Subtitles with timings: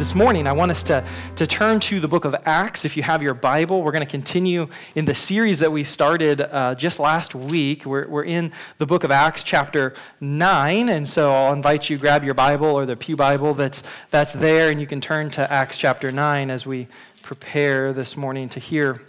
[0.00, 1.04] this morning, I want us to,
[1.36, 2.86] to turn to the book of Acts.
[2.86, 6.40] If you have your Bible, we're going to continue in the series that we started
[6.40, 7.84] uh, just last week.
[7.84, 10.88] We're, we're in the book of Acts, chapter 9.
[10.88, 14.70] And so I'll invite you grab your Bible or the Pew Bible that's, that's there,
[14.70, 16.88] and you can turn to Acts chapter 9 as we
[17.20, 19.02] prepare this morning to hear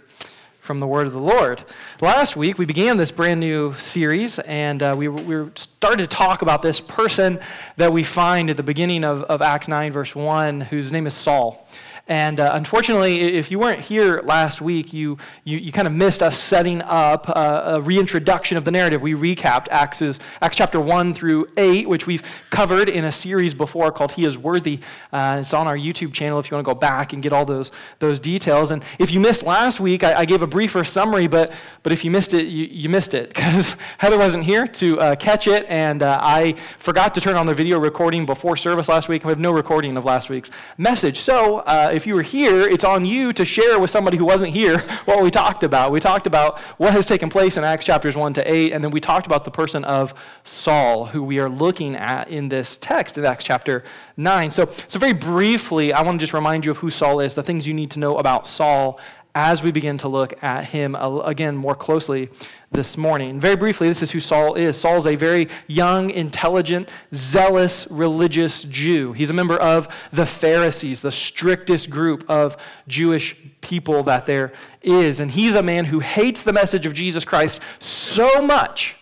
[0.72, 1.62] from the word of the Lord.
[2.00, 6.40] Last week, we began this brand new series, and uh, we, we started to talk
[6.40, 7.40] about this person
[7.76, 11.12] that we find at the beginning of, of Acts 9, verse 1, whose name is
[11.12, 11.68] Saul.
[12.08, 16.20] And uh, unfortunately, if you weren't here last week, you, you, you kind of missed
[16.20, 19.00] us setting up a, a, reintroduction of the narrative.
[19.00, 20.02] We recapped Acts,
[20.40, 24.36] Acts chapter 1 through 8, which we've covered in a series before called He is
[24.36, 24.80] Worthy.
[25.12, 27.44] Uh, it's on our YouTube channel if you want to go back and get all
[27.44, 27.70] those,
[28.00, 28.72] those details.
[28.72, 31.52] And if you missed last week, I, I gave a briefer summary, but,
[31.84, 35.16] but if you missed it, you, you missed it because Heather wasn't here to uh,
[35.16, 39.08] catch it, and uh, I forgot to turn on the video recording before service last
[39.08, 39.24] week.
[39.24, 41.20] We have no recording of last week's message.
[41.20, 44.52] So, uh, if you were here, it's on you to share with somebody who wasn't
[44.52, 45.92] here what we talked about.
[45.92, 48.90] We talked about what has taken place in Acts chapters 1 to 8, and then
[48.90, 53.18] we talked about the person of Saul, who we are looking at in this text
[53.18, 53.84] in Acts chapter
[54.16, 54.50] 9.
[54.50, 57.42] So, so very briefly, I want to just remind you of who Saul is, the
[57.42, 58.98] things you need to know about Saul
[59.34, 62.28] as we begin to look at him uh, again more closely
[62.70, 63.40] this morning.
[63.40, 64.78] Very briefly, this is who Saul is.
[64.78, 69.12] Saul's a very young, intelligent, zealous, religious Jew.
[69.12, 72.56] He's a member of the Pharisees, the strictest group of
[72.88, 75.20] Jewish people that there is.
[75.20, 78.96] And he's a man who hates the message of Jesus Christ so much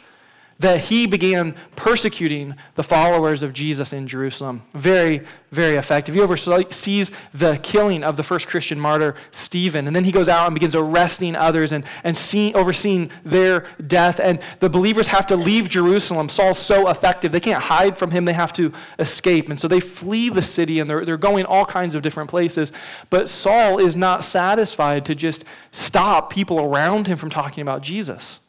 [0.60, 4.62] that he began persecuting the followers of Jesus in Jerusalem.
[4.74, 6.14] Very, very effective.
[6.14, 9.86] He oversees the killing of the first Christian martyr, Stephen.
[9.86, 14.20] And then he goes out and begins arresting others and, and see, overseeing their death.
[14.20, 16.28] And the believers have to leave Jerusalem.
[16.28, 17.32] Saul's so effective.
[17.32, 19.48] They can't hide from him, they have to escape.
[19.48, 22.70] And so they flee the city and they're, they're going all kinds of different places.
[23.08, 28.40] But Saul is not satisfied to just stop people around him from talking about Jesus.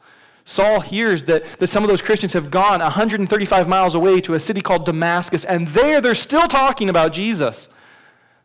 [0.52, 4.40] Saul hears that, that some of those Christians have gone 135 miles away to a
[4.40, 7.70] city called Damascus, and there they're still talking about Jesus.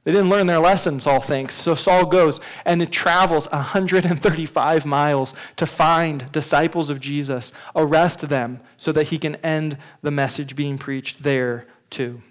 [0.06, 1.56] They didn't learn their lesson, Saul thinks.
[1.56, 8.62] So Saul goes and it travels 135 miles to find disciples of Jesus, arrest them,
[8.78, 12.22] so that he can end the message being preached there too.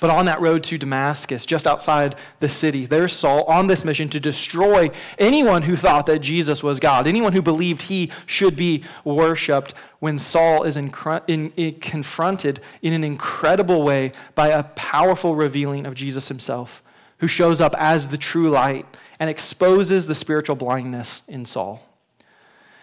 [0.00, 4.08] But on that road to Damascus, just outside the city, there's Saul on this mission
[4.10, 8.82] to destroy anyone who thought that Jesus was God, anyone who believed he should be
[9.04, 9.74] worshiped.
[9.98, 10.92] When Saul is in,
[11.26, 16.82] in, in, confronted in an incredible way by a powerful revealing of Jesus himself,
[17.18, 18.86] who shows up as the true light
[19.18, 21.82] and exposes the spiritual blindness in Saul.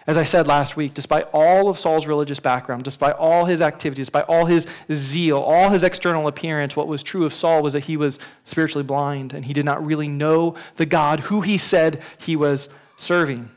[0.06, 4.06] As I said last week, despite all of Saul's religious background, despite all his activities,
[4.06, 7.84] despite all his zeal, all his external appearance, what was true of Saul was that
[7.84, 12.02] he was spiritually blind and he did not really know the God who he said
[12.18, 13.48] he was serving.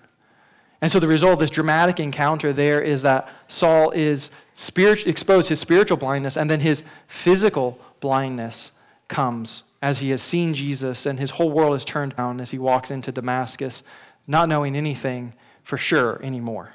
[0.80, 5.50] And so the result of this dramatic encounter there is that Saul is spirit, exposed
[5.50, 8.72] his spiritual blindness and then his physical blindness
[9.10, 12.58] comes as he has seen Jesus and his whole world is turned down as he
[12.58, 13.84] walks into Damascus,
[14.28, 15.34] not knowing anything
[15.68, 16.72] for sure anymore.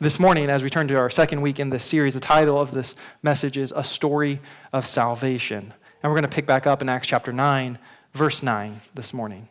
[0.00, 2.72] This morning, as we turn to our second week in this series, the title of
[2.72, 4.40] this message is A Story
[4.72, 5.72] of Salvation.
[6.02, 7.78] And we're going to pick back up in Acts chapter 9,
[8.14, 9.48] verse 9 this morning.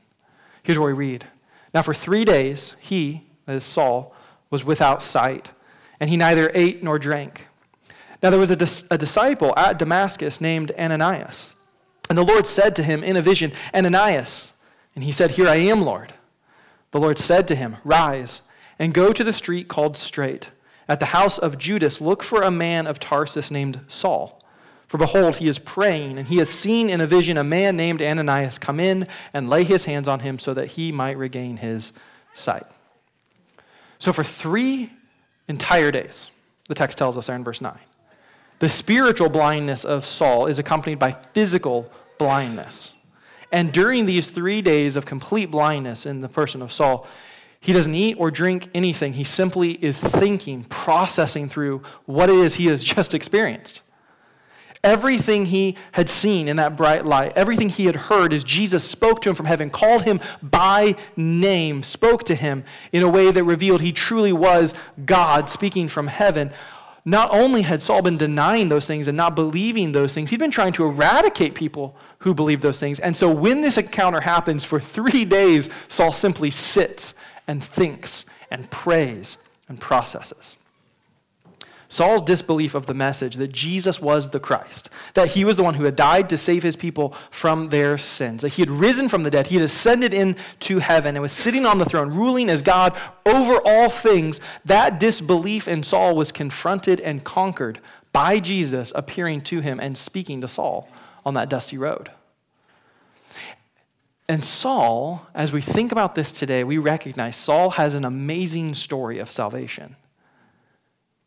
[0.63, 1.25] Here's what we read
[1.73, 4.13] Now, for three days, he, that is Saul,
[4.49, 5.49] was without sight,
[6.01, 7.47] and he neither ate nor drank.
[8.21, 11.53] Now, there was a, dis- a disciple at Damascus named Ananias.
[12.09, 14.51] And the Lord said to him in a vision, Ananias.
[14.93, 16.13] And he said, Here I am, Lord.
[16.91, 18.41] The Lord said to him, Rise
[18.79, 20.51] and go to the street called Straight.
[20.87, 24.41] At the house of Judas, look for a man of Tarsus named Saul.
[24.87, 28.01] For behold, he is praying, and he has seen in a vision a man named
[28.01, 31.91] Ananias come in and lay his hands on him so that he might regain his
[32.33, 32.65] sight.
[33.99, 34.91] So, for three
[35.49, 36.29] entire days,
[36.69, 37.77] the text tells us there in verse 9,
[38.59, 42.93] the spiritual blindness of Saul is accompanied by physical blindness.
[43.51, 47.07] And during these three days of complete blindness in the person of Saul,
[47.59, 49.13] he doesn't eat or drink anything.
[49.13, 53.81] He simply is thinking, processing through what it is he has just experienced.
[54.83, 59.21] Everything he had seen in that bright light, everything he had heard as Jesus spoke
[59.21, 63.43] to him from heaven, called him by name, spoke to him in a way that
[63.43, 66.53] revealed he truly was God speaking from heaven.
[67.03, 70.51] Not only had Saul been denying those things and not believing those things, he'd been
[70.51, 72.99] trying to eradicate people who believed those things.
[72.99, 77.13] And so when this encounter happens, for three days, Saul simply sits
[77.47, 79.37] and thinks and prays
[79.69, 80.57] and processes.
[81.89, 85.75] Saul's disbelief of the message that Jesus was the Christ, that he was the one
[85.75, 89.23] who had died to save his people from their sins, that he had risen from
[89.23, 92.61] the dead, he had ascended into heaven and was sitting on the throne, ruling as
[92.61, 92.93] God
[93.25, 97.79] over all things, that disbelief in Saul was confronted and conquered
[98.11, 100.89] by Jesus appearing to him and speaking to Saul
[101.25, 102.11] on that dusty road.
[104.29, 109.19] And Saul, as we think about this today, we recognize Saul has an amazing story
[109.19, 109.95] of salvation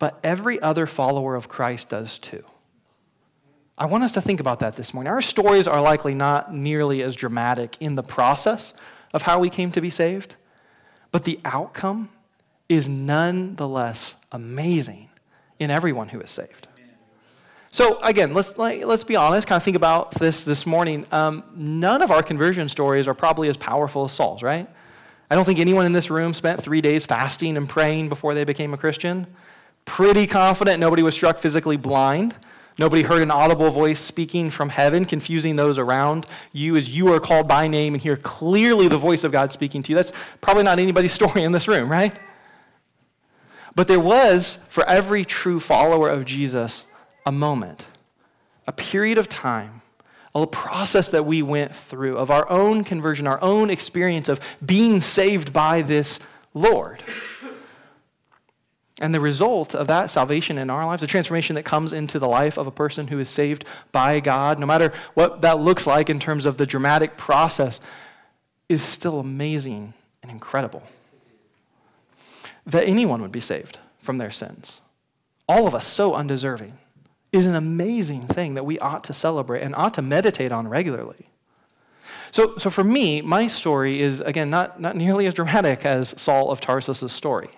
[0.01, 2.43] but every other follower of Christ does too.
[3.79, 5.13] I want us to think about that this morning.
[5.13, 8.75] Our stories are likely not nearly as dramatic in the process
[9.15, 10.37] of how we came to be saved,
[11.13, 12.09] but the outcome
[12.69, 15.11] is nonetheless amazing
[15.59, 16.67] in everyone who is saved.
[17.71, 19.47] So again, let's let's be honest.
[19.47, 21.07] Kind of think about this this morning.
[21.13, 24.69] Um, none of our conversion stories are probably as powerful as Saul's, right?
[25.31, 28.43] I don't think anyone in this room spent three days fasting and praying before they
[28.43, 29.29] became a Christian
[29.85, 32.35] pretty confident nobody was struck physically blind.
[32.79, 37.19] Nobody heard an audible voice speaking from heaven, confusing those around you as you are
[37.19, 39.97] called by name and hear clearly the voice of God speaking to you.
[39.97, 42.17] That's probably not anybody's story in this room, right?
[43.75, 46.87] But there was, for every true follower of Jesus,
[47.31, 47.87] a moment,
[48.67, 49.83] a period of time,
[50.35, 54.99] a process that we went through of our own conversion, our own experience of being
[54.99, 56.19] saved by this
[56.55, 57.05] Lord.
[59.01, 62.27] And the result of that salvation in our lives, the transformation that comes into the
[62.27, 66.11] life of a person who is saved by God, no matter what that looks like
[66.11, 67.81] in terms of the dramatic process,
[68.69, 70.83] is still amazing and incredible.
[72.67, 74.81] That anyone would be saved from their sins,
[75.49, 76.77] all of us so undeserving,
[77.33, 81.29] is an amazing thing that we ought to celebrate and ought to meditate on regularly.
[82.33, 86.51] So, so for me, my story is, again, not, not nearly as dramatic as Saul
[86.51, 87.51] of Tarsus' story.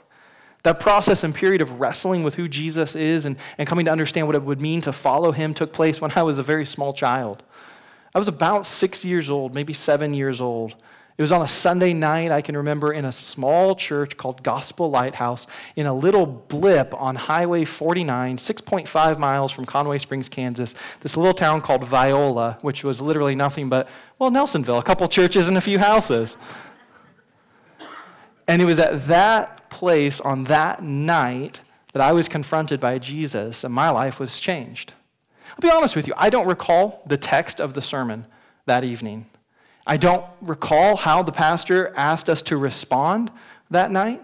[0.63, 4.27] That process and period of wrestling with who Jesus is and, and coming to understand
[4.27, 6.93] what it would mean to follow him took place when I was a very small
[6.93, 7.43] child.
[8.15, 10.77] I was about six years old, maybe seven years old.
[11.19, 14.91] It was on a Sunday night, I can remember, in a small church called Gospel
[14.91, 20.75] Lighthouse in a little blip on Highway 49, 6.5 miles from Conway Springs, Kansas.
[21.01, 23.89] This little town called Viola, which was literally nothing but,
[24.19, 26.37] well, Nelsonville, a couple churches and a few houses.
[28.49, 31.61] And it was at that place on that night
[31.93, 34.95] that I was confronted by Jesus and my life was changed.
[35.51, 38.27] I'll be honest with you, I don't recall the text of the sermon
[38.65, 39.27] that evening.
[39.87, 43.31] I don't recall how the pastor asked us to respond
[43.71, 44.23] that night.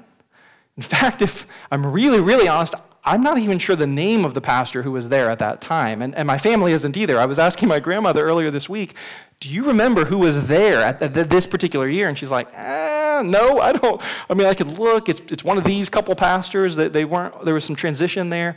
[0.76, 2.74] In fact, if I'm really, really honest,
[3.04, 6.02] I'm not even sure the name of the pastor who was there at that time.
[6.02, 7.18] And, and my family isn't either.
[7.18, 8.94] I was asking my grandmother earlier this week,
[9.40, 12.08] do you remember who was there at, at this particular year?
[12.08, 14.00] And she's like, eh, no, I don't.
[14.28, 15.08] I mean, I could look.
[15.08, 16.76] It's, it's one of these couple pastors.
[16.76, 18.56] That they weren't, there was some transition there.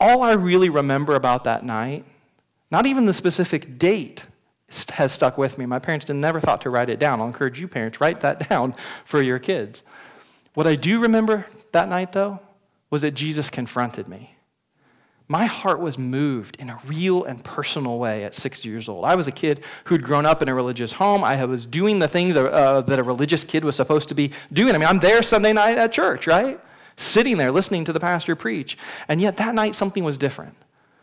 [0.00, 2.04] All I really remember about that night,
[2.70, 4.26] not even the specific date,
[4.90, 5.66] has stuck with me.
[5.66, 7.20] My parents never thought to write it down.
[7.20, 8.74] I'll encourage you, parents, write that down
[9.04, 9.82] for your kids.
[10.54, 12.40] What I do remember that night, though,
[12.90, 14.36] was that Jesus confronted me
[15.32, 19.06] my heart was moved in a real and personal way at six years old.
[19.06, 21.24] I was a kid who'd grown up in a religious home.
[21.24, 24.74] I was doing the things uh, that a religious kid was supposed to be doing.
[24.74, 26.60] I mean, I'm there Sunday night at church, right?
[26.96, 28.76] Sitting there listening to the pastor preach.
[29.08, 30.54] And yet that night, something was different.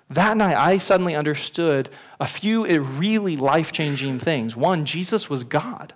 [0.09, 1.89] That night, I suddenly understood
[2.19, 4.55] a few really life changing things.
[4.55, 5.93] One, Jesus was God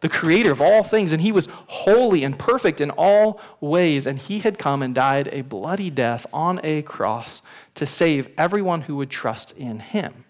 [0.00, 4.06] the creator of all things, and he was holy and perfect in all ways.
[4.06, 7.42] And he had come and died a bloody death on a cross
[7.74, 10.24] to save everyone who would trust in him.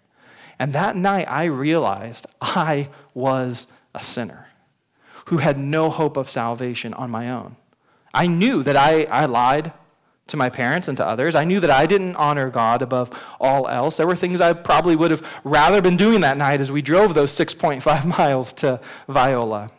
[0.58, 4.48] And that night, I realized I was a sinner
[5.26, 7.56] who had no hope of salvation on my own.
[8.14, 9.72] I knew that I, I lied
[10.28, 11.34] to my parents and to others.
[11.34, 13.96] I knew that I didn't honor God above all else.
[13.96, 17.14] There were things I probably would have rather been doing that night as we drove
[17.14, 19.70] those 6.5 miles to Viola.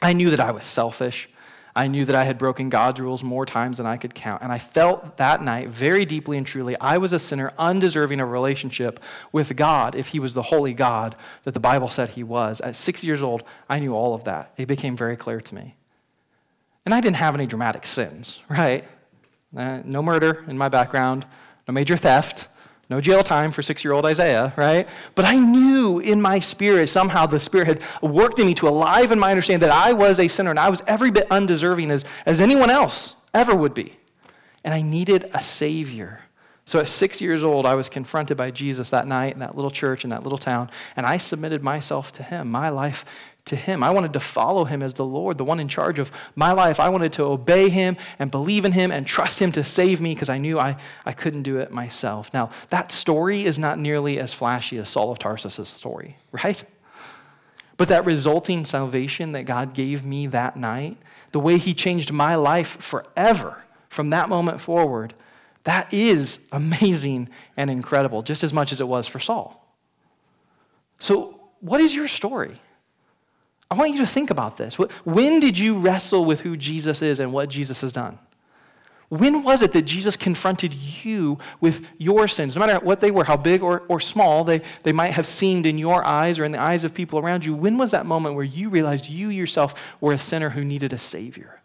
[0.00, 1.28] I knew that I was selfish.
[1.76, 4.42] I knew that I had broken God's rules more times than I could count.
[4.42, 8.30] And I felt that night very deeply and truly I was a sinner undeserving of
[8.30, 12.60] relationship with God if he was the holy God that the Bible said he was.
[12.60, 14.52] At six years old, I knew all of that.
[14.56, 15.74] It became very clear to me.
[16.84, 18.84] And I didn't have any dramatic sins, right?
[19.56, 21.24] Uh, no murder in my background,
[21.68, 22.48] no major theft,
[22.90, 24.88] no jail time for six year old Isaiah, right?
[25.14, 29.12] But I knew in my spirit, somehow the Spirit had worked in me to alive
[29.12, 32.04] in my understanding that I was a sinner and I was every bit undeserving as,
[32.26, 33.96] as anyone else ever would be.
[34.64, 36.23] And I needed a Savior
[36.66, 39.70] So at six years old, I was confronted by Jesus that night in that little
[39.70, 43.04] church in that little town, and I submitted myself to him, my life
[43.46, 43.82] to him.
[43.82, 46.80] I wanted to follow him as the Lord, the one in charge of my life.
[46.80, 50.14] I wanted to obey him and believe in him and trust him to save me
[50.14, 52.32] because I knew I, I couldn't do it myself.
[52.32, 56.64] Now, that story is not nearly as flashy as Saul of Tarsus' story, right?
[57.76, 60.96] But that resulting salvation that God gave me that night,
[61.32, 65.12] the way he changed my life forever from that moment forward,
[65.64, 69.60] that is amazing and incredible, just as much as it was for Saul.
[70.98, 72.60] So, what is your story?
[73.70, 74.78] I want you to think about this.
[74.78, 78.18] When did you wrestle with who Jesus is and what Jesus has done?
[79.08, 82.54] When was it that Jesus confronted you with your sins?
[82.54, 85.66] No matter what they were, how big or, or small they, they might have seemed
[85.66, 88.34] in your eyes or in the eyes of people around you, when was that moment
[88.34, 91.60] where you realized you yourself were a sinner who needed a Savior?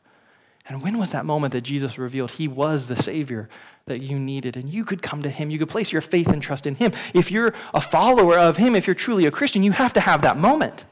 [0.67, 3.49] And when was that moment that Jesus revealed he was the Savior
[3.89, 5.51] that you needed and you could come to him?
[5.51, 6.93] You could place your faith and trust in him.
[7.13, 10.21] If you're a follower of him, if you're truly a Christian, you have to have
[10.21, 10.85] that moment.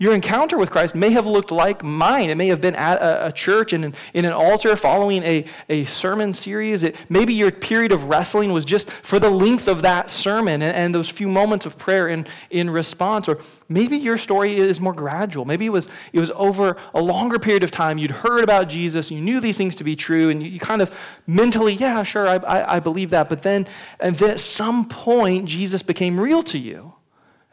[0.00, 2.30] Your encounter with Christ may have looked like mine.
[2.30, 5.44] It may have been at a, a church and in, in, an altar following a,
[5.68, 6.82] a sermon series.
[6.82, 10.74] It, maybe your period of wrestling was just for the length of that sermon and,
[10.74, 13.28] and, those few moments of prayer in, in response.
[13.28, 15.44] Or maybe your story is more gradual.
[15.44, 17.98] Maybe it was, it was over a longer period of time.
[17.98, 20.80] You'd heard about Jesus, you knew these things to be true, and you, you kind
[20.80, 23.28] of mentally, yeah, sure, I, I, I believe that.
[23.28, 23.66] But then,
[24.00, 26.94] and then at some point, Jesus became real to you.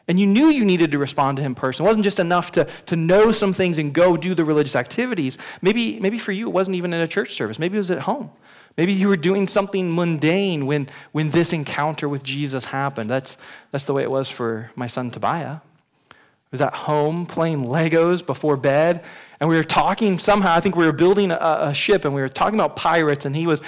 [0.08, 1.86] And you knew you needed to respond to him personally.
[1.86, 5.36] It wasn't just enough to, to know some things and go do the religious activities.
[5.60, 7.58] Maybe, maybe for you, it wasn't even in a church service.
[7.58, 8.30] Maybe it was at home.
[8.78, 13.10] Maybe you were doing something mundane when, when this encounter with Jesus happened.
[13.10, 13.36] That's,
[13.70, 15.60] that's the way it was for my son Tobiah.
[16.08, 19.04] He was at home playing Legos before bed,
[19.40, 20.54] and we were talking somehow.
[20.54, 23.36] I think we were building a, a ship, and we were talking about pirates, and
[23.36, 23.60] he was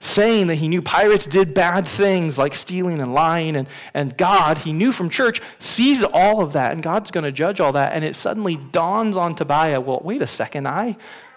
[0.00, 4.58] saying that he knew pirates did bad things like stealing and lying, and, and God,
[4.58, 7.92] he knew from church, sees all of that, and God's going to judge all that.
[7.92, 10.96] And it suddenly dawns on Tobiah well, wait a second, I,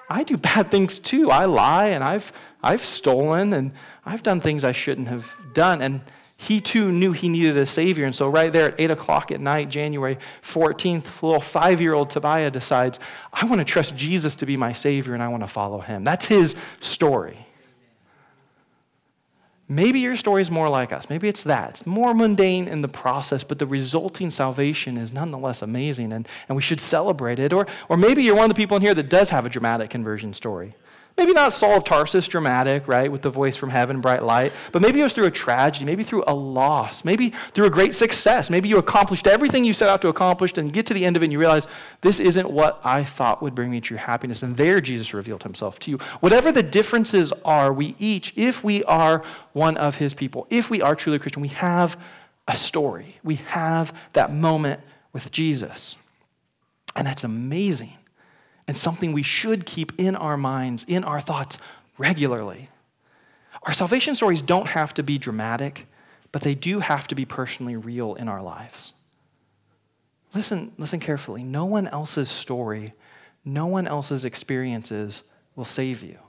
[0.10, 1.32] I do bad things too.
[1.32, 2.32] I lie, and I've,
[2.63, 3.72] I've stolen, and
[4.06, 5.82] I've done things I shouldn't have done.
[5.82, 6.01] And
[6.42, 8.06] he too knew he needed a savior.
[8.06, 12.10] And so, right there at 8 o'clock at night, January 14th, little five year old
[12.10, 12.98] Tobiah decides,
[13.34, 16.06] I want to trust Jesus to be my savior and I want to follow him.
[16.06, 17.46] That's his story.
[19.72, 21.12] Maybe your story is more like us.
[21.12, 21.70] Maybe it's that.
[21.70, 26.56] It's more mundane in the process, but the resulting salvation is nonetheless amazing, and, and
[26.56, 27.54] we should celebrate it.
[27.54, 29.92] Or, or maybe you're one of the people in here that does have a dramatic
[29.92, 30.74] conversion story.
[31.20, 34.82] Maybe not Saul of Tarsus dramatic, right, with the voice from heaven, bright light, but
[34.82, 38.50] maybe it was through a tragedy, maybe through a loss, maybe through a great success.
[38.50, 41.22] Maybe you accomplished everything you set out to accomplish and get to the end of
[41.22, 41.68] it and you realize
[42.00, 44.44] this isn't what I thought would bring me true happiness.
[44.44, 45.98] And there Jesus revealed himself to you.
[46.22, 49.22] Whatever the differences are, we each, if we are
[49.52, 52.00] one of his people, if we are truly Christian, we have
[52.48, 53.18] a story.
[53.26, 54.80] We have that moment
[55.12, 55.98] with Jesus.
[56.96, 57.99] And that's amazing
[58.70, 61.58] and something we should keep in our minds, in our thoughts
[61.98, 62.70] regularly.
[63.64, 65.88] Our salvation stories don't have to be dramatic,
[66.32, 68.94] but they do have to be personally real in our lives.
[70.36, 71.44] Listen, listen carefully.
[71.44, 72.94] No one else's story,
[73.44, 75.24] no one else's experiences
[75.56, 76.20] will save you.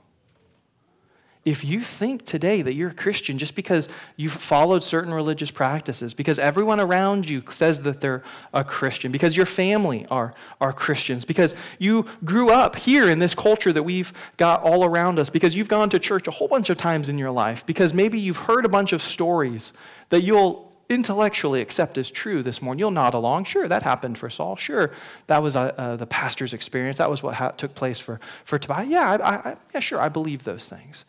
[1.43, 6.13] If you think today that you're a Christian just because you've followed certain religious practices,
[6.13, 8.21] because everyone around you says that they're
[8.53, 13.33] a Christian, because your family are, are Christians, because you grew up here in this
[13.33, 16.69] culture that we've got all around us, because you've gone to church a whole bunch
[16.69, 19.73] of times in your life, because maybe you've heard a bunch of stories
[20.09, 22.77] that you'll intellectually accept as true this morning.
[22.77, 23.45] You'll nod along.
[23.45, 24.57] Sure, that happened for Saul.
[24.57, 24.91] Sure,
[25.25, 26.99] that was uh, uh, the pastor's experience.
[26.99, 28.85] That was what ha- took place for, for Tobiah.
[28.85, 31.03] Yeah, I, I, yeah, sure, I believe those things.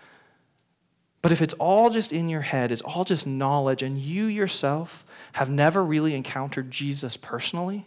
[1.23, 5.07] But if it's all just in your head, it's all just knowledge, and you yourself
[5.35, 7.87] have never really encountered Jesus personally,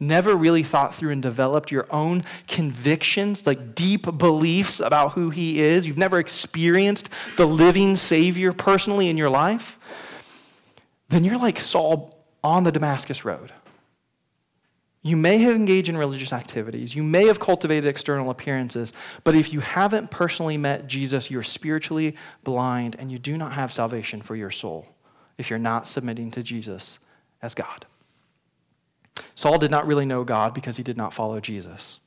[0.00, 5.60] never really thought through and developed your own convictions, like deep beliefs about who he
[5.60, 9.78] is, you've never experienced the living Savior personally in your life,
[11.10, 13.52] then you're like Saul on the Damascus Road.
[15.02, 16.94] You may have engaged in religious activities.
[16.94, 18.92] You may have cultivated external appearances.
[19.24, 23.72] But if you haven't personally met Jesus, you're spiritually blind and you do not have
[23.72, 24.86] salvation for your soul
[25.38, 26.98] if you're not submitting to Jesus
[27.40, 27.86] as God.
[29.34, 32.00] Saul did not really know God because he did not follow Jesus.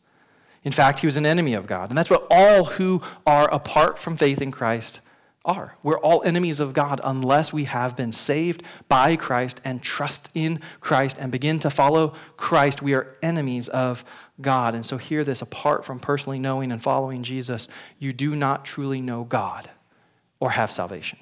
[0.63, 1.89] In fact, he was an enemy of God.
[1.89, 5.01] And that's what all who are apart from faith in Christ
[5.45, 5.75] are.
[5.83, 10.61] We're all enemies of God unless we have been saved by Christ and trust in
[10.79, 12.81] Christ and begin to follow Christ.
[12.81, 14.05] We are enemies of
[14.39, 14.73] God.
[14.73, 17.67] And so, hear this apart from personally knowing and following Jesus,
[17.99, 19.69] you do not truly know God
[20.39, 21.19] or have salvation.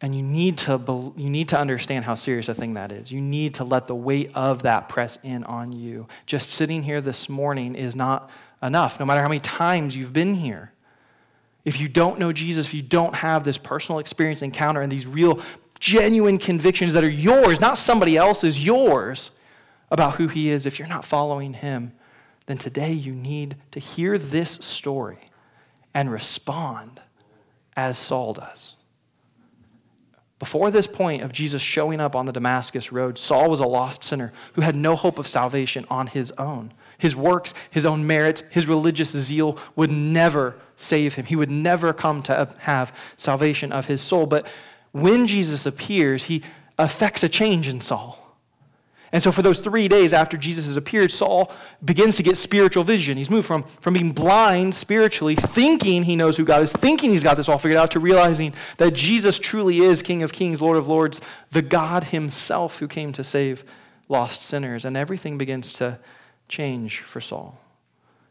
[0.00, 3.10] And you need, to, you need to understand how serious a thing that is.
[3.10, 6.06] You need to let the weight of that press in on you.
[6.24, 8.30] Just sitting here this morning is not
[8.62, 10.72] enough, no matter how many times you've been here.
[11.64, 15.06] If you don't know Jesus, if you don't have this personal experience encounter and these
[15.06, 15.40] real,
[15.80, 19.30] genuine convictions that are yours, not somebody else's, yours,
[19.90, 21.92] about who he is, if you're not following him,
[22.46, 25.18] then today you need to hear this story
[25.94, 27.00] and respond
[27.76, 28.76] as Saul does.
[30.38, 34.04] Before this point of Jesus showing up on the Damascus road, Saul was a lost
[34.04, 36.72] sinner who had no hope of salvation on his own.
[36.98, 41.26] His works, his own merits, his religious zeal would never save him.
[41.26, 44.26] He would never come to have salvation of his soul.
[44.26, 44.46] But
[44.92, 46.42] when Jesus appears, he
[46.76, 48.28] affects a change in Saul.
[49.10, 51.50] And so, for those three days after Jesus has appeared, Saul
[51.82, 53.16] begins to get spiritual vision.
[53.16, 57.22] He's moved from, from being blind spiritually, thinking he knows who God is, thinking he's
[57.22, 60.76] got this all figured out, to realizing that Jesus truly is King of Kings, Lord
[60.76, 63.64] of Lords, the God Himself who came to save
[64.10, 64.84] lost sinners.
[64.84, 65.98] And everything begins to
[66.48, 67.58] change for Saul.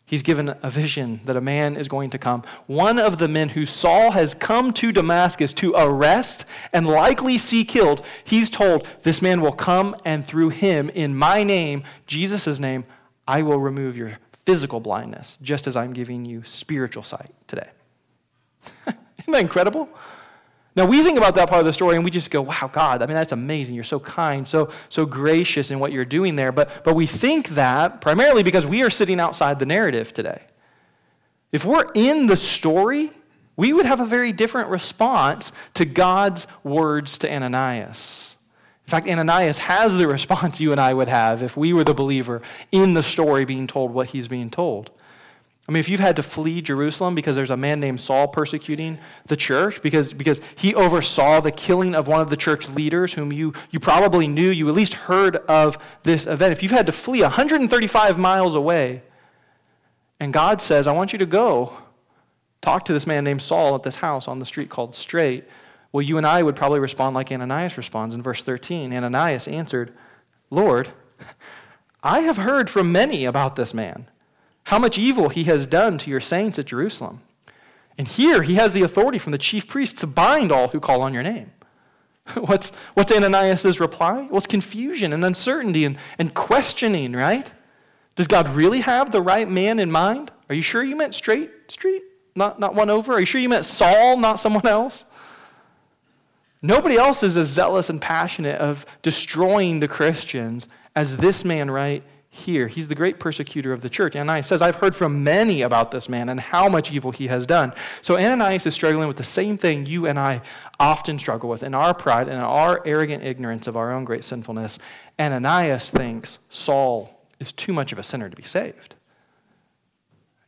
[0.07, 2.43] He's given a vision that a man is going to come.
[2.65, 7.65] One of the men who Saul has come to Damascus to arrest and likely see
[7.65, 12.85] killed, he's told, This man will come, and through him, in my name, Jesus' name,
[13.27, 17.69] I will remove your physical blindness, just as I'm giving you spiritual sight today.
[18.87, 19.89] Isn't that incredible?
[20.77, 23.01] Now, we think about that part of the story and we just go, wow, God,
[23.01, 23.73] I mean, that's amazing.
[23.73, 26.51] You're so kind, so, so gracious in what you're doing there.
[26.51, 30.43] But, but we think that primarily because we are sitting outside the narrative today.
[31.51, 33.09] If we're in the story,
[33.55, 38.37] we would have a very different response to God's words to Ananias.
[38.85, 41.95] In fact, Ananias has the response you and I would have if we were the
[41.95, 44.91] believer in the story being told what he's being told.
[45.67, 48.99] I mean, if you've had to flee Jerusalem because there's a man named Saul persecuting
[49.25, 53.33] the church, because, because he oversaw the killing of one of the church leaders whom
[53.33, 56.53] you, you probably knew, you at least heard of this event.
[56.53, 59.01] If you've had to flee 135 miles away,
[60.21, 61.77] and God says, I want you to go
[62.61, 65.43] talk to this man named Saul at this house on the street called Straight,
[65.91, 68.93] well, you and I would probably respond like Ananias responds in verse 13.
[68.93, 69.93] Ananias answered,
[70.49, 70.91] Lord,
[72.03, 74.07] I have heard from many about this man
[74.67, 77.21] how much evil he has done to your saints at Jerusalem.
[77.97, 81.01] And here he has the authority from the chief priests to bind all who call
[81.01, 81.51] on your name.
[82.35, 84.27] what's, what's Ananias' reply?
[84.29, 87.49] Well, it's confusion and uncertainty and, and questioning, right?
[88.17, 90.31] Does God really have the right man in mind?
[90.49, 92.03] Are you sure you meant straight street,
[92.35, 93.13] not, not one over?
[93.13, 95.05] Are you sure you meant Saul, not someone else?
[96.61, 102.03] Nobody else is as zealous and passionate of destroying the Christians as this man right
[102.37, 102.67] here.
[102.67, 104.15] He's the great persecutor of the church.
[104.15, 107.45] Ananias says, I've heard from many about this man and how much evil he has
[107.45, 107.73] done.
[108.01, 110.41] So Ananias is struggling with the same thing you and I
[110.79, 114.79] often struggle with in our pride and our arrogant ignorance of our own great sinfulness.
[115.19, 118.95] Ananias thinks Saul is too much of a sinner to be saved.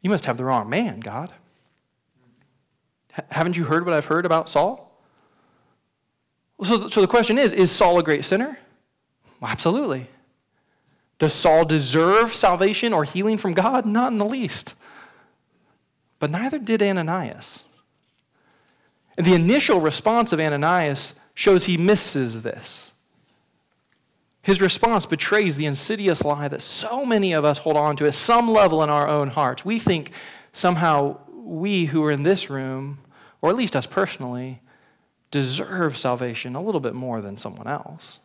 [0.01, 1.31] You must have the wrong man, God.
[3.17, 4.85] H- haven't you heard what I've heard about Saul?
[6.63, 8.57] So, so the question is Is Saul a great sinner?
[9.39, 10.07] Well, absolutely.
[11.19, 13.85] Does Saul deserve salvation or healing from God?
[13.85, 14.73] Not in the least.
[16.17, 17.65] But neither did Ananias.
[19.17, 22.93] And the initial response of Ananias shows he misses this.
[24.41, 28.13] His response betrays the insidious lie that so many of us hold on to at
[28.13, 29.65] some level in our own hearts.
[29.65, 30.11] We think
[30.53, 32.99] somehow we who are in this room,
[33.41, 34.61] or at least us personally,
[35.31, 38.21] deserve salvation a little bit more than someone else.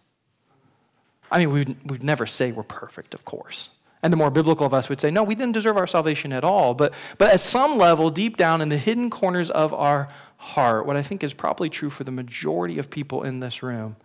[1.31, 3.71] I mean, we'd, we'd never say we're perfect, of course.
[4.03, 6.45] And the more biblical of us would say, no, we didn't deserve our salvation at
[6.45, 6.75] all.
[6.75, 10.97] But, but at some level, deep down in the hidden corners of our heart, what
[10.97, 13.97] I think is probably true for the majority of people in this room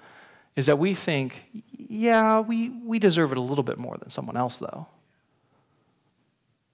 [0.55, 1.43] is that we think,
[1.77, 4.87] yeah, we, we deserve it a little bit more than someone else, though.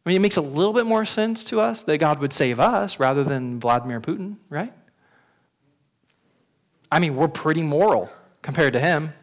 [0.05, 2.60] I mean, it makes a little bit more sense to us that God would save
[2.60, 4.71] us rather than Vladimir Putin, right?
[6.91, 8.12] I mean, we're pretty moral
[8.43, 9.13] compared to him.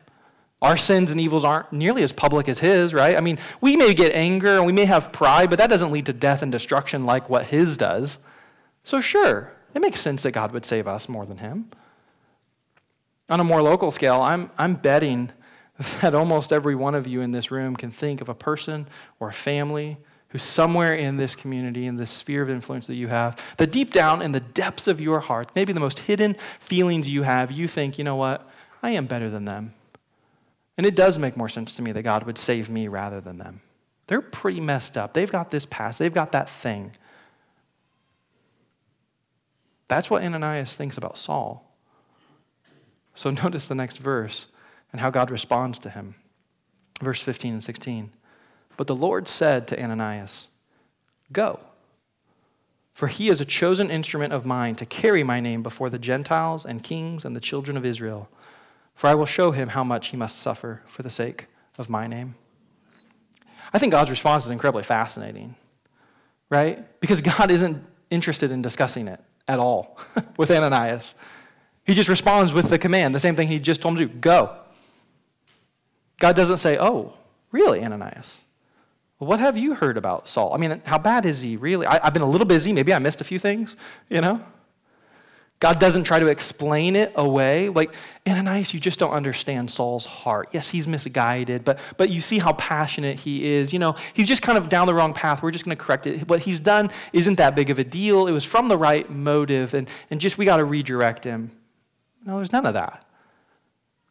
[0.63, 3.17] Our sins and evils aren't nearly as public as his, right?
[3.17, 6.07] I mean, we may get anger and we may have pride, but that doesn't lead
[6.07, 8.19] to death and destruction like what his does.
[8.85, 11.69] So, sure, it makes sense that God would save us more than him.
[13.29, 15.33] On a more local scale, I'm, I'm betting
[16.01, 18.87] that almost every one of you in this room can think of a person
[19.19, 19.97] or a family
[20.29, 23.93] who's somewhere in this community, in this sphere of influence that you have, that deep
[23.93, 27.67] down in the depths of your heart, maybe the most hidden feelings you have, you
[27.67, 28.49] think, you know what?
[28.81, 29.75] I am better than them.
[30.77, 33.39] And it does make more sense to me that God would save me rather than
[33.39, 33.61] them.
[34.07, 35.13] They're pretty messed up.
[35.13, 36.93] They've got this past, they've got that thing.
[39.89, 41.71] That's what Ananias thinks about Saul.
[43.15, 44.47] So notice the next verse
[44.91, 46.15] and how God responds to him.
[47.01, 48.11] Verse 15 and 16.
[48.77, 50.49] But the Lord said to Ananias,
[51.31, 51.61] Go,
[52.95, 56.65] for he is a chosen instrument of mine to carry my name before the Gentiles
[56.65, 58.29] and kings and the children of Israel.
[58.95, 61.47] For I will show him how much he must suffer for the sake
[61.79, 62.35] of my name.
[63.73, 65.57] I think God's response is incredibly fascinating,
[66.51, 67.01] right?
[67.01, 69.99] Because God isn't interested in discussing it at all
[70.37, 71.15] with Ananias.
[71.85, 74.21] He just responds with the command, the same thing he just told him to do
[74.21, 74.57] go.
[76.19, 77.15] God doesn't say, Oh,
[77.51, 78.45] really, Ananias?
[79.19, 80.53] What have you heard about Saul?
[80.53, 81.87] I mean, how bad is he really?
[81.87, 82.73] I, have been a little busy.
[82.73, 83.77] Maybe I missed a few things,
[84.09, 84.45] you know?
[85.63, 87.69] God doesn't try to explain it away.
[87.69, 87.95] Like,
[88.29, 90.49] Ananias, you just don't understand Saul's heart.
[90.51, 93.73] Yes, he's misguided, but, but you see how passionate he is.
[93.73, 95.41] You know, he's just kind of down the wrong path.
[95.41, 96.29] We're just going to correct it.
[96.29, 98.27] What he's done isn't that big of a deal.
[98.27, 101.53] It was from the right motive, and, and just we got to redirect him.
[102.27, 103.07] No, there's none of that.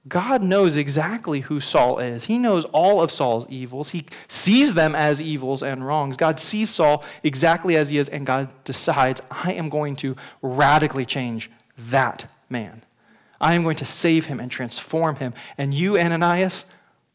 [0.08, 2.26] God knows exactly who Saul is.
[2.26, 3.92] He knows all of Saul's evils.
[3.92, 6.18] He sees them as evils and wrongs.
[6.18, 11.06] God sees Saul exactly as he is, and God decides, I am going to radically
[11.06, 12.84] change that man.
[13.40, 15.34] I am going to save him and transform him.
[15.58, 16.66] And you, Ananias,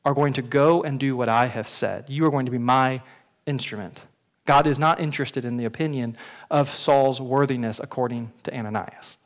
[0.04, 2.04] are going to go and do what I have said.
[2.08, 3.02] You are going to be my
[3.46, 4.02] instrument.
[4.44, 6.16] God is not interested in the opinion
[6.52, 9.18] of Saul's worthiness according to Ananias.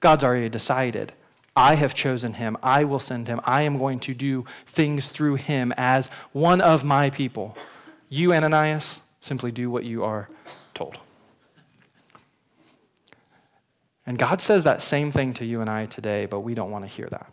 [0.00, 1.12] God's already decided
[1.58, 2.56] I have chosen him.
[2.62, 3.40] I will send him.
[3.42, 7.58] I am going to do things through him as one of my people.
[8.08, 10.28] You, Ananias, simply do what you are
[10.72, 10.98] told.
[14.06, 16.84] And God says that same thing to you and I today, but we don't want
[16.84, 17.26] to hear that.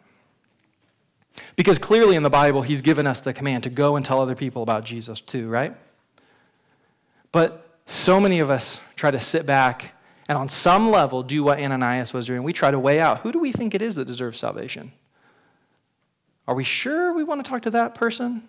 [1.56, 4.36] Because clearly in the Bible, He's given us the command to go and tell other
[4.36, 5.78] people about Jesus too, right?
[7.32, 9.95] But so many of us try to sit back
[10.28, 12.44] and on some level do what Ananias was doing.
[12.44, 14.92] We try to weigh out who do we think it is that deserves salvation?
[16.48, 18.44] Are we sure we want to talk to that person?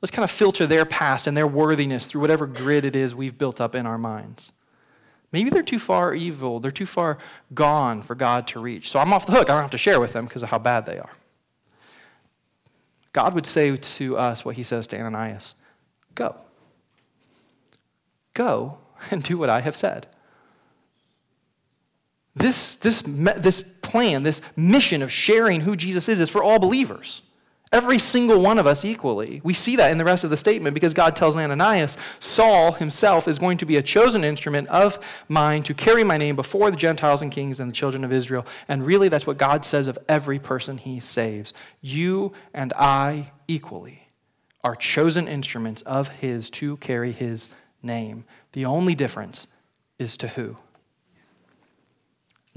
[0.00, 3.36] Let's kind of filter their past and their worthiness through whatever grid it is we've
[3.36, 4.52] built up in our minds.
[5.32, 7.18] Maybe they're too far evil, they're too far
[7.52, 8.90] gone for God to reach.
[8.90, 9.50] So I'm off the hook.
[9.50, 11.10] I don't have to share with them because of how bad they are.
[13.12, 15.54] God would say to us what he says to Ananias
[16.14, 16.36] Go.
[18.34, 18.78] Go
[19.10, 20.06] and do what I have said.
[22.38, 27.22] This, this, this plan, this mission of sharing who Jesus is, is for all believers.
[27.70, 29.42] Every single one of us equally.
[29.44, 33.28] We see that in the rest of the statement because God tells Ananias, Saul himself
[33.28, 34.98] is going to be a chosen instrument of
[35.28, 38.46] mine to carry my name before the Gentiles and kings and the children of Israel.
[38.68, 41.52] And really, that's what God says of every person he saves.
[41.82, 44.08] You and I equally
[44.64, 47.50] are chosen instruments of his to carry his
[47.82, 48.24] name.
[48.52, 49.46] The only difference
[49.98, 50.56] is to who?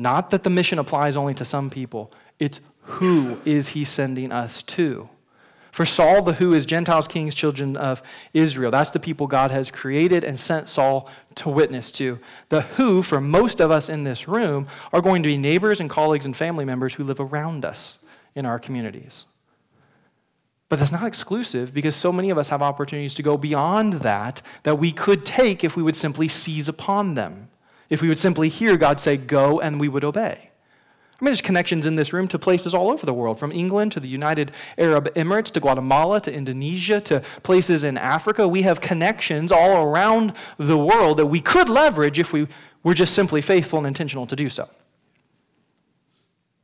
[0.01, 4.63] Not that the mission applies only to some people, it's who is he sending us
[4.63, 5.07] to?
[5.71, 8.01] For Saul, the who is Gentiles, kings, children of
[8.33, 8.71] Israel.
[8.71, 12.17] That's the people God has created and sent Saul to witness to.
[12.49, 15.89] The who, for most of us in this room, are going to be neighbors and
[15.89, 17.99] colleagues and family members who live around us
[18.33, 19.27] in our communities.
[20.67, 24.41] But that's not exclusive because so many of us have opportunities to go beyond that
[24.63, 27.49] that we could take if we would simply seize upon them
[27.91, 30.49] if we would simply hear God say, go, and we would obey.
[31.21, 33.91] I mean, there's connections in this room to places all over the world, from England
[33.91, 38.47] to the United Arab Emirates to Guatemala to Indonesia to places in Africa.
[38.47, 42.47] We have connections all around the world that we could leverage if we
[42.81, 44.67] were just simply faithful and intentional to do so.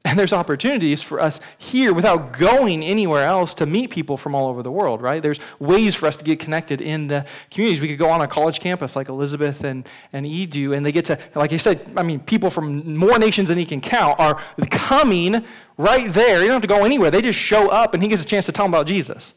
[0.07, 4.47] And there's opportunities for us here without going anywhere else to meet people from all
[4.47, 5.21] over the world, right?
[5.21, 7.81] There's ways for us to get connected in the communities.
[7.81, 11.03] We could go on a college campus like Elizabeth and, and Edu, and they get
[11.05, 14.41] to, like I said, I mean, people from more nations than he can count are
[14.71, 15.43] coming
[15.77, 16.39] right there.
[16.39, 17.11] You don't have to go anywhere.
[17.11, 19.35] They just show up, and he gets a chance to tell them about Jesus.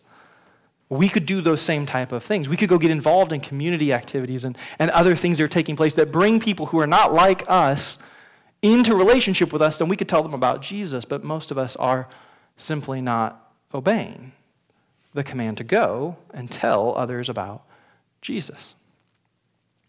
[0.89, 2.49] We could do those same type of things.
[2.49, 5.75] We could go get involved in community activities and, and other things that are taking
[5.75, 7.99] place that bring people who are not like us
[8.63, 11.77] into relationship with us, then we could tell them about Jesus, but most of us
[11.77, 12.09] are
[12.57, 14.33] simply not obeying
[15.15, 17.63] the command to go and tell others about
[18.21, 18.77] Jesus.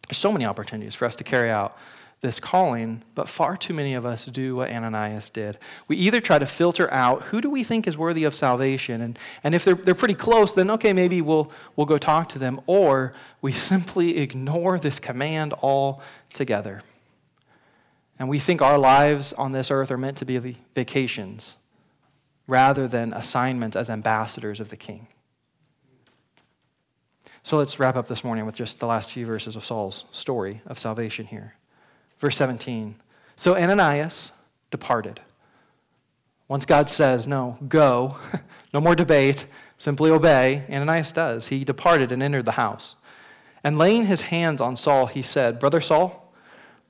[0.08, 1.78] There's so many opportunities for us to carry out
[2.22, 5.58] this calling, but far too many of us do what Ananias did.
[5.88, 9.20] We either try to filter out who do we think is worthy of salvation, and,
[9.44, 12.62] and if they're, they're pretty close, then okay, maybe we'll, we'll go talk to them,
[12.68, 16.84] or we simply ignore this command altogether.
[18.22, 20.38] And we think our lives on this earth are meant to be
[20.76, 21.56] vacations
[22.46, 25.08] rather than assignments as ambassadors of the King.
[27.42, 30.62] So let's wrap up this morning with just the last few verses of Saul's story
[30.68, 31.56] of salvation here.
[32.20, 32.94] Verse 17.
[33.38, 34.32] So Ananias
[34.70, 35.20] departed.
[36.48, 38.18] Once God says, no, go,
[38.72, 41.48] no more debate, simply obey, Ananias does.
[41.48, 42.94] He departed and entered the house.
[43.64, 46.21] And laying his hands on Saul, he said, Brother Saul,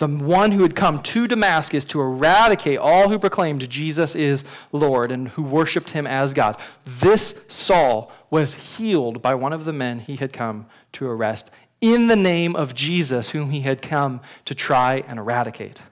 [0.00, 5.12] the one who had come to Damascus to eradicate all who proclaimed Jesus is Lord
[5.12, 6.56] and who worshiped him as God.
[6.86, 11.50] This Saul was healed by one of the men he had come to arrest
[11.82, 15.82] in the name of Jesus, whom he had come to try and eradicate.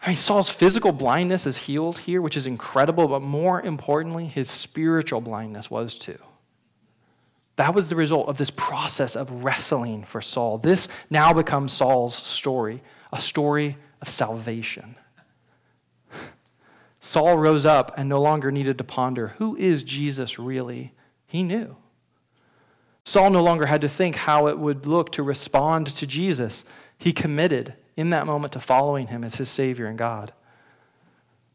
[0.00, 4.48] I mean, Saul's physical blindness is healed here, which is incredible, but more importantly, his
[4.48, 6.18] spiritual blindness was too.
[7.58, 10.58] That was the result of this process of wrestling for Saul.
[10.58, 14.94] This now becomes Saul's story, a story of salvation.
[17.00, 20.92] Saul rose up and no longer needed to ponder who is Jesus really?
[21.26, 21.74] He knew.
[23.02, 26.64] Saul no longer had to think how it would look to respond to Jesus.
[26.96, 30.32] He committed in that moment to following him as his Savior and God.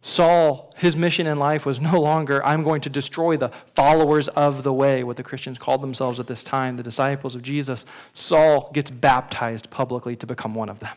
[0.05, 4.63] Saul, his mission in life was no longer, I'm going to destroy the followers of
[4.63, 7.85] the way, what the Christians called themselves at this time, the disciples of Jesus.
[8.13, 10.93] Saul gets baptized publicly to become one of them.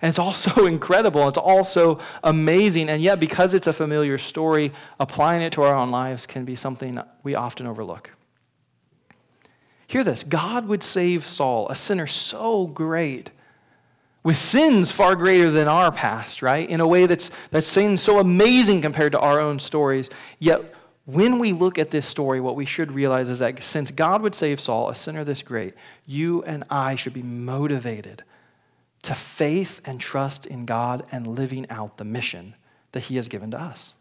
[0.00, 1.28] And it's also incredible.
[1.28, 2.88] It's also amazing.
[2.88, 6.56] And yet, because it's a familiar story, applying it to our own lives can be
[6.56, 8.10] something we often overlook.
[9.86, 13.32] Hear this God would save Saul, a sinner so great
[14.22, 16.68] with sins far greater than our past, right?
[16.68, 20.10] In a way that's, that's sin so amazing compared to our own stories.
[20.38, 24.22] Yet, when we look at this story, what we should realize is that since God
[24.22, 25.74] would save Saul, a sinner this great,
[26.06, 28.22] you and I should be motivated
[29.02, 32.54] to faith and trust in God and living out the mission
[32.92, 33.94] that He has given to us.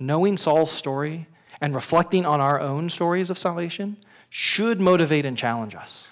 [0.00, 1.28] Knowing Saul's story
[1.60, 3.96] and reflecting on our own stories of salvation
[4.28, 6.10] should motivate and challenge us.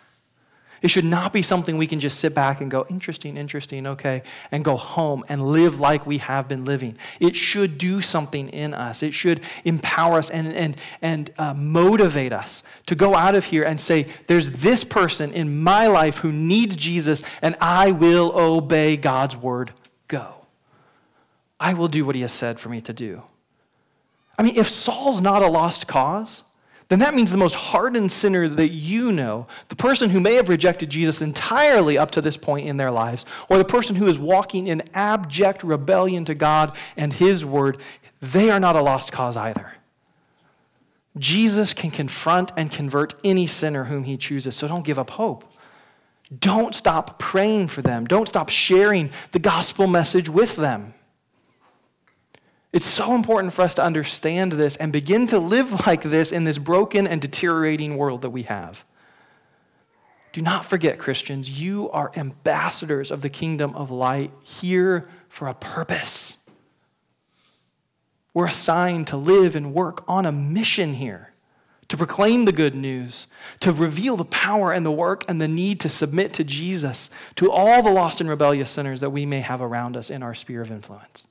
[0.82, 4.22] It should not be something we can just sit back and go, interesting, interesting, okay,
[4.50, 6.96] and go home and live like we have been living.
[7.18, 9.02] It should do something in us.
[9.02, 13.62] It should empower us and, and, and uh, motivate us to go out of here
[13.62, 18.96] and say, there's this person in my life who needs Jesus, and I will obey
[18.96, 19.72] God's word.
[20.08, 20.46] Go.
[21.58, 23.22] I will do what he has said for me to do.
[24.38, 26.42] I mean, if Saul's not a lost cause,
[26.88, 30.48] then that means the most hardened sinner that you know, the person who may have
[30.48, 34.18] rejected Jesus entirely up to this point in their lives, or the person who is
[34.18, 37.78] walking in abject rebellion to God and His word,
[38.22, 39.72] they are not a lost cause either.
[41.18, 45.44] Jesus can confront and convert any sinner whom He chooses, so don't give up hope.
[46.38, 48.04] Don't stop praying for them.
[48.04, 50.94] Don't stop sharing the gospel message with them.
[52.76, 56.44] It's so important for us to understand this and begin to live like this in
[56.44, 58.84] this broken and deteriorating world that we have.
[60.34, 65.54] Do not forget, Christians, you are ambassadors of the kingdom of light here for a
[65.54, 66.36] purpose.
[68.34, 71.32] We're assigned to live and work on a mission here
[71.88, 73.26] to proclaim the good news,
[73.60, 77.50] to reveal the power and the work and the need to submit to Jesus to
[77.50, 80.60] all the lost and rebellious sinners that we may have around us in our sphere
[80.60, 81.24] of influence.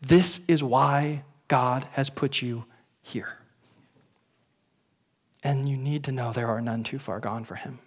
[0.00, 2.64] This is why God has put you
[3.02, 3.38] here.
[5.42, 7.78] And you need to know there are none too far gone for him.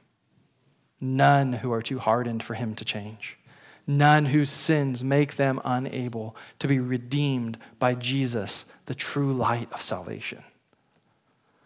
[1.02, 3.38] None who are too hardened for him to change.
[3.86, 9.82] None whose sins make them unable to be redeemed by Jesus, the true light of
[9.82, 10.44] salvation.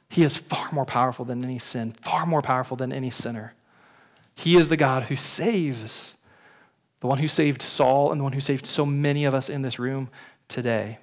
[0.10, 3.54] He is far more powerful than any sin, far more powerful than any sinner.
[4.36, 6.16] He is the God who saves,
[7.00, 9.62] the one who saved Saul and the one who saved so many of us in
[9.62, 10.10] this room
[10.48, 11.00] today.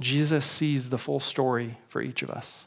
[0.00, 2.66] Jesus sees the full story for each of us.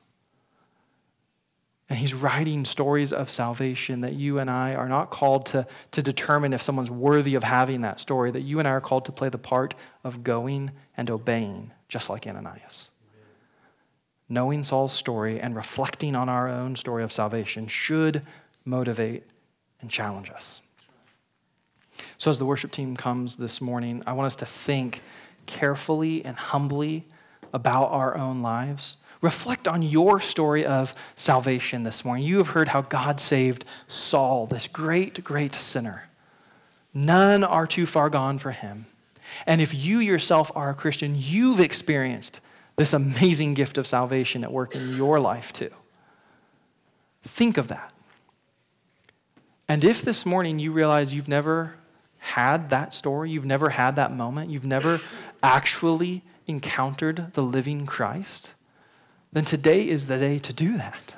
[1.90, 6.02] And he's writing stories of salvation that you and I are not called to, to
[6.02, 9.12] determine if someone's worthy of having that story, that you and I are called to
[9.12, 12.90] play the part of going and obeying, just like Ananias.
[14.28, 18.24] Knowing Saul's story and reflecting on our own story of salvation should
[18.66, 19.24] motivate
[19.82, 20.63] and challenge us.
[22.18, 25.02] So, as the worship team comes this morning, I want us to think
[25.46, 27.06] carefully and humbly
[27.54, 28.98] about our own lives.
[29.22, 32.26] Reflect on your story of salvation this morning.
[32.26, 36.10] You have heard how God saved Saul, this great, great sinner.
[36.94, 38.86] None are too far gone for him.
[39.46, 42.42] And if you yourself are a Christian, you've experienced
[42.76, 45.72] this amazing gift of salvation at work in your life too.
[47.24, 47.94] Think of that.
[49.68, 51.76] And if this morning you realize you've never
[52.24, 55.02] had that story, you've never had that moment, you've never
[55.44, 58.54] actually encountered the living Christ,
[59.34, 61.16] then today is the day to do that.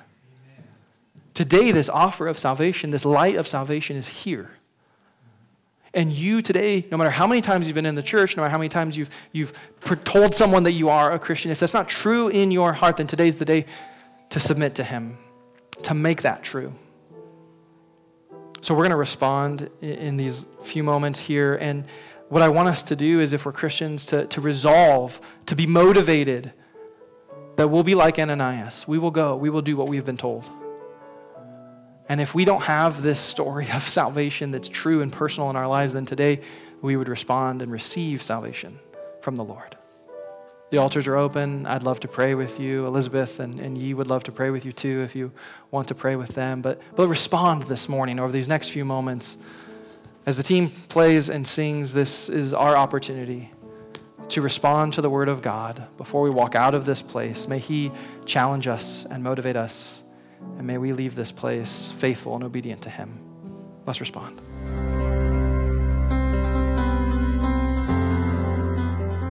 [1.35, 4.51] Today, this offer of salvation, this light of salvation is here.
[5.93, 8.51] And you today, no matter how many times you've been in the church, no matter
[8.51, 9.53] how many times you've, you've
[10.05, 13.07] told someone that you are a Christian, if that's not true in your heart, then
[13.07, 13.65] today's the day
[14.29, 15.17] to submit to Him,
[15.83, 16.73] to make that true.
[18.65, 21.53] So we're going to respond in these few moments here.
[21.53, 21.85] And
[22.29, 25.67] what I want us to do is, if we're Christians, to, to resolve, to be
[25.67, 26.51] motivated
[27.57, 28.87] that we'll be like Ananias.
[28.87, 30.45] We will go, we will do what we've been told.
[32.09, 35.67] And if we don't have this story of salvation that's true and personal in our
[35.67, 36.41] lives, then today
[36.81, 38.79] we would respond and receive salvation
[39.21, 39.77] from the Lord.
[40.75, 41.65] The altars are open.
[41.65, 42.85] I'd love to pray with you.
[42.85, 45.31] Elizabeth and, and Yi would love to pray with you too if you
[45.71, 46.61] want to pray with them.
[46.61, 49.37] But, but respond this morning over these next few moments.
[50.25, 53.53] As the team plays and sings, this is our opportunity
[54.27, 57.47] to respond to the Word of God before we walk out of this place.
[57.47, 57.89] May He
[58.25, 60.03] challenge us and motivate us,
[60.57, 63.17] and may we leave this place faithful and obedient to Him.
[63.85, 64.41] Let's respond.